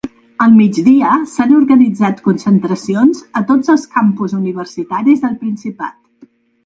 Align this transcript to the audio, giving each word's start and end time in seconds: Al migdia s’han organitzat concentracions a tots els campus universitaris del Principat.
Al 0.43 0.53
migdia 0.59 1.09
s’han 1.33 1.51
organitzat 1.57 2.23
concentracions 2.29 3.21
a 3.41 3.43
tots 3.51 3.73
els 3.75 3.85
campus 3.99 4.35
universitaris 4.39 5.23
del 5.27 5.37
Principat. 5.45 5.99